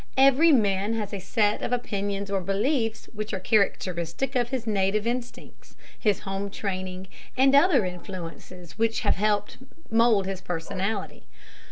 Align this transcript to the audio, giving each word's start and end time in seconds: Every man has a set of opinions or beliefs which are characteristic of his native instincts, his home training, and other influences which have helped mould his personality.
Every 0.17 0.51
man 0.51 0.93
has 0.95 1.13
a 1.13 1.19
set 1.19 1.61
of 1.61 1.71
opinions 1.71 2.31
or 2.31 2.41
beliefs 2.41 3.05
which 3.13 3.35
are 3.35 3.39
characteristic 3.39 4.35
of 4.35 4.49
his 4.49 4.65
native 4.65 5.05
instincts, 5.05 5.75
his 5.99 6.21
home 6.21 6.49
training, 6.49 7.07
and 7.37 7.53
other 7.53 7.85
influences 7.85 8.79
which 8.79 9.01
have 9.01 9.17
helped 9.17 9.57
mould 9.91 10.25
his 10.25 10.41
personality. 10.41 11.27